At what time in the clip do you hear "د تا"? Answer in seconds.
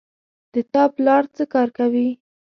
0.53-0.83